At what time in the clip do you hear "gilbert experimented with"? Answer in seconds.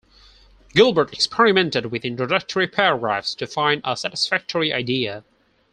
0.73-2.03